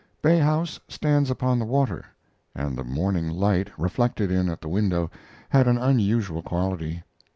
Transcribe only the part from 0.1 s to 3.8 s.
Bay House stands upon the water, and the morning light,